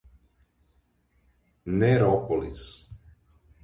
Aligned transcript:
Nerópolis 1.79 2.89